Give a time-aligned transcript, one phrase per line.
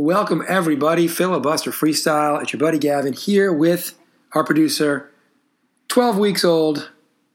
[0.00, 1.08] Welcome, everybody.
[1.08, 2.40] Filibuster Freestyle.
[2.40, 3.98] It's your buddy Gavin here with
[4.32, 5.10] our producer,
[5.88, 6.92] 12 weeks old,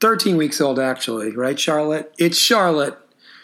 [0.00, 2.14] 13 weeks old, actually, right, Charlotte?
[2.16, 2.96] It's Charlotte.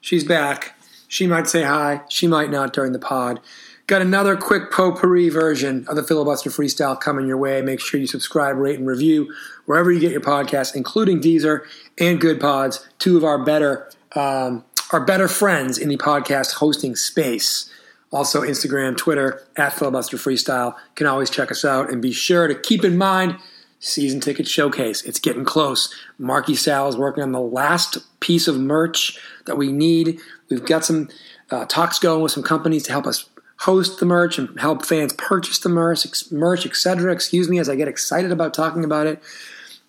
[0.00, 0.80] She's back.
[1.06, 2.00] She might say hi.
[2.08, 3.40] She might not during the pod.
[3.86, 7.60] Got another quick potpourri version of the Filibuster Freestyle coming your way.
[7.60, 9.30] Make sure you subscribe, rate, and review
[9.66, 11.60] wherever you get your podcasts, including Deezer
[11.98, 17.70] and Goodpods, two of our better um, our better friends in the podcast hosting space.
[18.14, 20.76] Also, Instagram, Twitter, at Filibuster Freestyle.
[20.94, 21.90] Can always check us out.
[21.90, 23.36] And be sure to keep in mind
[23.80, 25.02] season ticket showcase.
[25.02, 25.92] It's getting close.
[26.16, 30.20] Marky Sal is working on the last piece of merch that we need.
[30.48, 31.08] We've got some
[31.50, 35.12] uh, talks going with some companies to help us host the merch and help fans
[35.14, 37.12] purchase the merch, merch, etc.
[37.12, 39.20] Excuse me as I get excited about talking about it.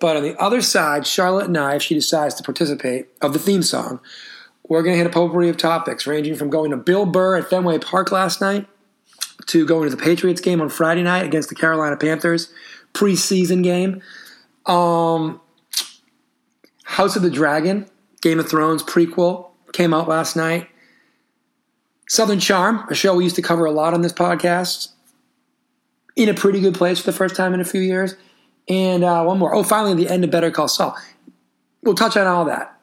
[0.00, 3.38] But on the other side, Charlotte and I, if she decides to participate, of the
[3.38, 4.00] theme song,
[4.68, 7.48] we're going to hit a potpourri of topics, ranging from going to Bill Burr at
[7.48, 8.66] Fenway Park last night
[9.46, 12.52] to going to the Patriots game on Friday night against the Carolina Panthers
[12.92, 14.02] preseason game.
[14.66, 15.40] Um,
[16.84, 17.86] House of the Dragon,
[18.22, 20.68] Game of Thrones prequel came out last night.
[22.08, 24.90] Southern Charm, a show we used to cover a lot on this podcast,
[26.14, 28.14] in a pretty good place for the first time in a few years.
[28.68, 29.54] And uh, one more.
[29.54, 30.96] Oh, finally, the end of Better Call Saul.
[31.82, 32.75] We'll touch on all that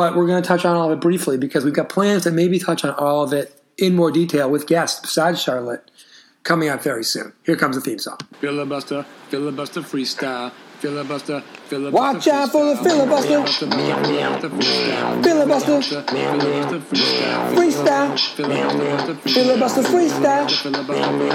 [0.00, 2.30] but we're going to touch on all of it briefly because we've got plans to
[2.30, 5.90] maybe touch on all of it in more detail with guests besides Charlotte
[6.42, 7.34] coming up very soon.
[7.44, 8.16] Here comes the theme song.
[8.40, 10.52] Filibuster, filibuster freestyle.
[10.78, 11.94] Filibuster, filibuster.
[11.94, 13.46] Watch out for the filibuster.
[15.22, 15.80] Filibuster.
[17.52, 18.18] Freestyle.
[19.28, 20.46] Filibuster freestyle.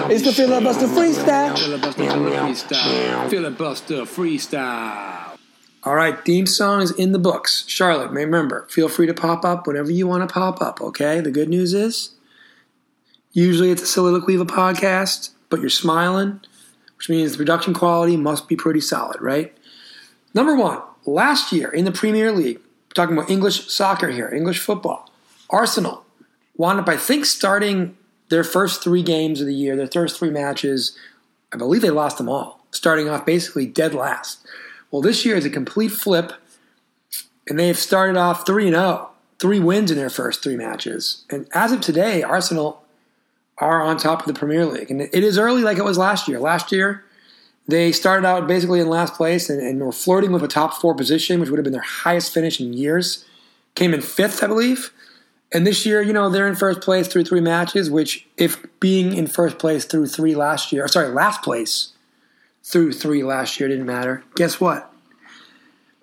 [0.09, 1.55] It's the filibuster freestyle.
[3.30, 5.14] Filibuster freestyle.
[5.86, 7.64] All right, theme song is in the books.
[7.67, 11.19] Charlotte, remember, feel free to pop up whenever you want to pop up, okay?
[11.19, 12.16] The good news is,
[13.33, 16.42] usually it's a soliloquy of a podcast, but you're smiling,
[16.97, 19.55] which means the production quality must be pretty solid, right?
[20.33, 24.61] Number one, last year in the Premier League, we're talking about English soccer here, English
[24.61, 25.11] football,
[25.52, 26.04] Arsenal
[26.58, 27.95] wound up, I think, starting
[28.30, 30.98] their first three games of the year, their first three matches.
[31.54, 34.43] I believe they lost them all, starting off basically dead last.
[34.95, 36.32] Well, this year is a complete flip,
[37.50, 41.26] and they have started off 3 0, three wins in their first three matches.
[41.30, 42.82] And as of today, Arsenal
[43.58, 44.89] are on top of the Premier League.
[44.89, 46.39] And it is early like it was last year.
[46.39, 47.04] Last year,
[47.67, 50.95] they started out basically in last place and, and were flirting with a top four
[50.95, 53.26] position, which would have been their highest finish in years.
[53.76, 54.94] Came in fifth, I believe.
[55.52, 59.14] And this year, you know, they're in first place through three matches, which, if being
[59.14, 61.92] in first place through three last year, sorry, last place
[62.65, 64.23] through three last year didn't matter.
[64.36, 64.92] Guess what?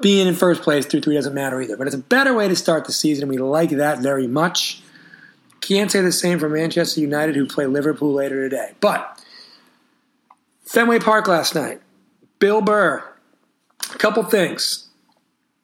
[0.01, 1.77] Being in first place through three doesn't matter either.
[1.77, 3.25] But it's a better way to start the season.
[3.25, 4.83] And we like that very much.
[5.61, 8.73] Can't say the same for Manchester United, who play Liverpool later today.
[8.81, 9.21] But
[10.65, 11.81] Fenway Park last night.
[12.39, 13.05] Bill Burr.
[13.93, 14.89] A couple things.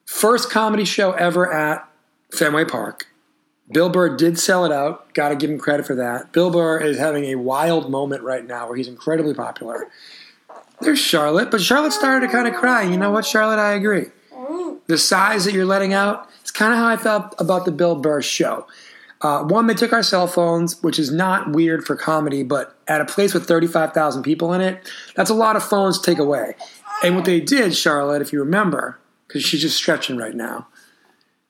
[0.05, 1.87] First comedy show ever at
[2.31, 3.07] Fenway Park.
[3.71, 5.13] Bill Burr did sell it out.
[5.13, 6.31] Got to give him credit for that.
[6.31, 9.89] Bill Burr is having a wild moment right now where he's incredibly popular.
[10.81, 12.83] There's Charlotte, but Charlotte started to kind of cry.
[12.83, 13.59] You know what, Charlotte?
[13.59, 14.07] I agree.
[14.87, 17.95] The sighs that you're letting out, it's kind of how I felt about the Bill
[17.95, 18.65] Burr show.
[19.21, 23.01] Uh, one, they took our cell phones, which is not weird for comedy, but at
[23.01, 26.55] a place with 35,000 people in it, that's a lot of phones to take away.
[27.03, 28.97] And what they did, Charlotte, if you remember,
[29.27, 30.67] because she's just stretching right now,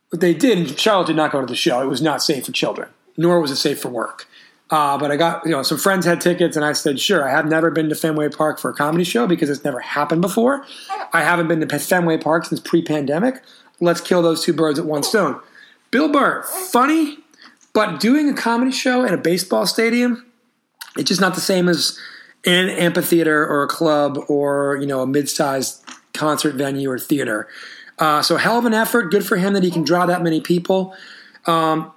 [0.10, 1.82] what they did, Charlotte did not go to the show.
[1.82, 4.28] It was not safe for children, nor was it safe for work.
[4.72, 7.28] Uh, but I got, you know, some friends had tickets, and I said, sure.
[7.28, 10.22] I have never been to Fenway Park for a comedy show because it's never happened
[10.22, 10.63] before.
[11.12, 13.41] I haven't been to Fenway Park since pre pandemic.
[13.80, 15.40] Let's kill those two birds at one stone.
[15.90, 17.18] Bill Burr, funny,
[17.74, 20.25] but doing a comedy show at a baseball stadium,
[20.97, 21.97] it's just not the same as
[22.46, 27.47] an amphitheater or a club or, you know, a mid sized concert venue or theater.
[27.97, 29.09] Uh, so, hell of an effort.
[29.12, 30.96] Good for him that he can draw that many people.
[31.46, 31.91] Um,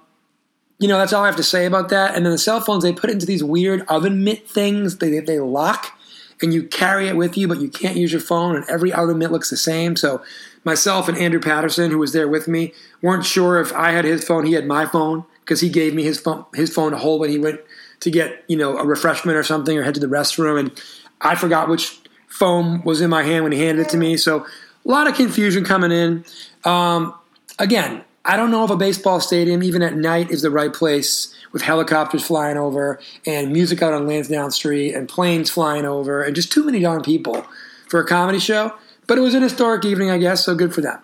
[0.79, 2.15] you know, that's all I have to say about that.
[2.15, 4.97] And then the cell phones, they put it into these weird oven mitt things.
[4.97, 5.97] They, they lock
[6.41, 9.17] and you carry it with you, but you can't use your phone, and every oven
[9.17, 9.95] mitt looks the same.
[9.95, 10.21] So
[10.65, 14.25] myself and Andrew Patterson, who was there with me, weren't sure if I had his
[14.25, 17.21] phone, he had my phone, because he gave me his phone, his phone to hold
[17.21, 17.61] when he went
[18.01, 20.59] to get, you know, a refreshment or something or head to the restroom.
[20.59, 20.83] And
[21.21, 24.17] I forgot which phone was in my hand when he handed it to me.
[24.17, 24.45] So
[24.85, 26.25] a lot of confusion coming in.
[26.65, 27.13] Um,
[27.59, 31.35] again, I don't know if a baseball stadium, even at night, is the right place
[31.51, 36.33] with helicopters flying over and music out on Lansdowne Street and planes flying over and
[36.33, 37.45] just too many darn people
[37.89, 38.73] for a comedy show.
[39.07, 40.99] But it was an historic evening, I guess, so good for them.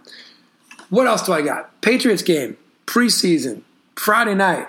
[0.90, 1.82] What else do I got?
[1.82, 2.56] Patriots game,
[2.86, 3.64] preseason,
[3.96, 4.68] Friday night.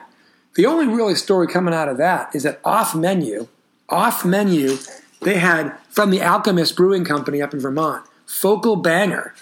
[0.56, 3.46] The only really story coming out of that is that off menu,
[3.88, 4.76] off menu,
[5.22, 9.34] they had from the Alchemist Brewing Company up in Vermont, Focal Banger,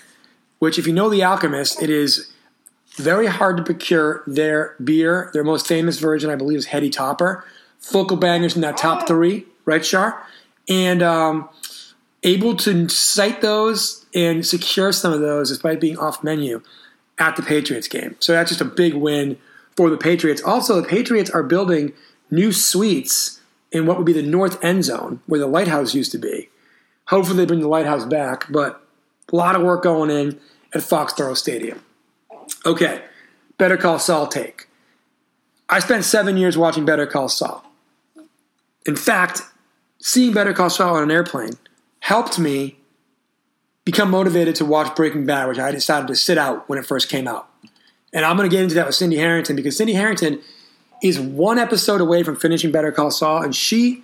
[0.59, 2.31] which, if you know the Alchemist, it is
[2.99, 5.31] very hard to procure their beer.
[5.33, 7.45] Their most famous version, I believe, is Heady Topper.
[7.79, 10.23] Focal Bangers in that top three, right, Char?
[10.69, 11.49] And um,
[12.23, 16.61] able to cite those and secure some of those despite being off menu
[17.19, 18.17] at the Patriots game.
[18.21, 19.39] So that's just a big win
[19.77, 20.43] for the Patriots.
[20.43, 21.93] Also, the Patriots are building
[22.31, 23.41] new suites
[23.71, 26.49] in what would be the north end zone where the lighthouse used to be.
[27.07, 28.83] Hopefully, they bring the lighthouse back, but
[29.33, 30.39] a lot of work going in
[30.75, 31.81] at Foxborough Stadium.
[32.69, 33.01] Okay,
[33.57, 34.69] Better Call Saul take.
[35.71, 37.65] I spent seven years watching Better Call Saul.
[38.85, 39.41] In fact,
[40.03, 41.55] seeing Better Call Saul on an airplane
[42.01, 42.77] helped me
[43.87, 47.09] become motivated to watch Breaking Bad, which I decided to sit out when it first
[47.09, 47.49] came out.
[48.13, 50.43] And I'm going to get into that with Cindy Harrington because Cindy Harrington
[51.03, 54.03] is one episode away from finishing Better Call Saul, and she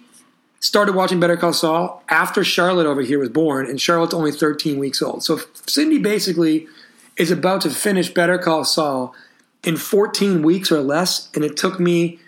[0.61, 4.79] started watching Better Call Saul after Charlotte over here was born, and Charlotte's only 13
[4.79, 5.23] weeks old.
[5.23, 6.67] So Cindy basically
[7.17, 9.15] is about to finish Better Call Saul
[9.63, 12.19] in 14 weeks or less, and it took me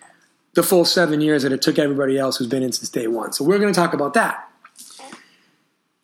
[0.55, 3.33] the full seven years that it took everybody else who's been in since day one.
[3.33, 4.49] So we're going to talk about that.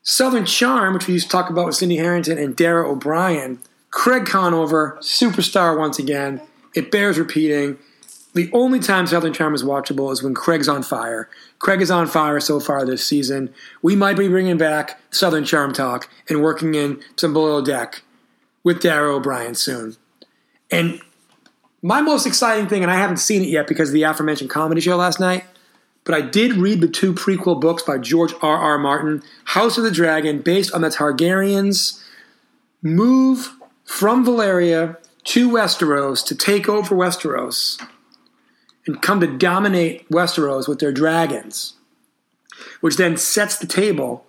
[0.02, 4.26] Southern Charm, which we used to talk about with Cindy Harrington and Dara O'Brien, Craig
[4.26, 6.42] Conover, superstar once again.
[6.74, 7.78] It bears repeating.
[8.34, 11.28] The only time Southern Charm is watchable is when Craig's on fire.
[11.58, 13.54] Craig is on fire so far this season.
[13.80, 18.02] We might be bringing back Southern Charm talk and working in some below deck
[18.64, 19.96] with Dara O'Brien soon.
[20.70, 21.00] And
[21.82, 24.80] my most exciting thing, and I haven't seen it yet because of the aforementioned comedy
[24.80, 25.44] show last night,
[26.04, 28.56] but I did read the two prequel books by George R.
[28.56, 28.78] R.
[28.78, 32.02] Martin, House of the Dragon, based on the Targaryens'
[32.82, 33.54] move
[33.84, 37.80] from Valyria to Westeros to take over Westeros
[38.86, 41.74] and come to dominate Westeros with their dragons,
[42.80, 44.26] which then sets the table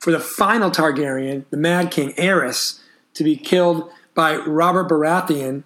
[0.00, 2.80] for the final Targaryen, the Mad King Aerys,
[3.16, 5.64] to be killed by Robert Baratheon.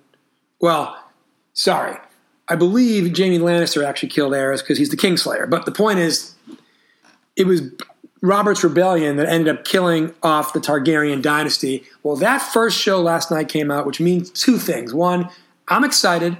[0.60, 0.96] Well,
[1.52, 1.96] sorry.
[2.48, 5.48] I believe Jaime Lannister actually killed Aerys because he's the Kingslayer.
[5.48, 6.34] But the point is,
[7.36, 7.62] it was
[8.22, 11.84] Robert's rebellion that ended up killing off the Targaryen dynasty.
[12.02, 14.92] Well, that first show last night came out, which means two things.
[14.92, 15.28] One,
[15.68, 16.36] I'm excited.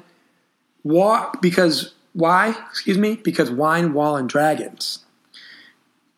[0.83, 1.33] Why?
[1.41, 2.57] Because why?
[2.71, 3.17] Excuse me.
[3.17, 5.05] Because wine, wall, and dragons.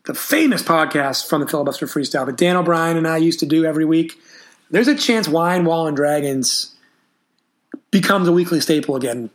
[0.04, 3.64] The famous podcast from the filibuster freestyle that Dan O'Brien and I used to do
[3.64, 4.18] every week.
[4.72, 6.74] There's a chance wine, wall, and dragons
[7.90, 9.30] becomes a weekly staple again.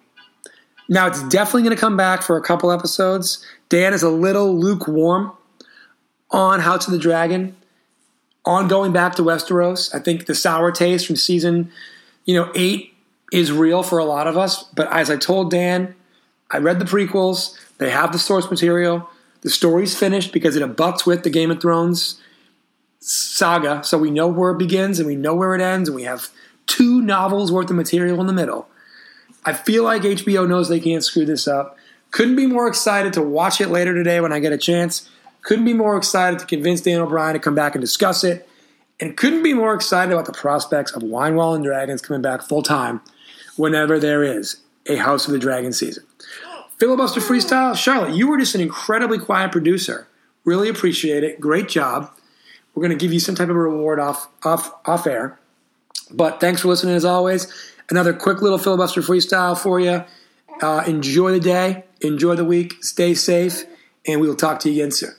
[0.89, 3.45] Now it's definitely going to come back for a couple episodes.
[3.69, 5.31] Dan is a little lukewarm
[6.31, 7.55] on House of the Dragon,
[8.45, 9.93] on going back to Westeros.
[9.93, 11.71] I think the sour taste from season,
[12.25, 12.95] you know, eight
[13.31, 14.63] is real for a lot of us.
[14.63, 15.93] But as I told Dan,
[16.49, 17.55] I read the prequels.
[17.77, 19.07] They have the source material.
[19.41, 22.19] The story's finished because it abuts with the Game of Thrones
[22.99, 23.83] saga.
[23.83, 26.29] So we know where it begins and we know where it ends, and we have
[26.65, 28.67] two novels worth of material in the middle.
[29.45, 31.77] I feel like HBO knows they can't screw this up.
[32.11, 35.09] Couldn't be more excited to watch it later today when I get a chance.
[35.41, 38.47] Couldn't be more excited to convince Dan O'Brien to come back and discuss it.
[38.99, 42.41] And couldn't be more excited about the prospects of Wine Wall and Dragons coming back
[42.41, 43.01] full time
[43.55, 44.57] whenever there is
[44.89, 46.03] a House of the Dragon season.
[46.77, 50.07] Filibuster Freestyle, Charlotte, you were just an incredibly quiet producer.
[50.45, 51.39] Really appreciate it.
[51.39, 52.11] Great job.
[52.77, 55.39] We're going to give you some type of reward off off off air.
[56.11, 57.51] But thanks for listening as always.
[57.89, 60.03] Another quick little filibuster freestyle for you.
[60.61, 63.63] Uh, enjoy the day, enjoy the week, stay safe,
[64.05, 65.09] and we will talk to you again soon.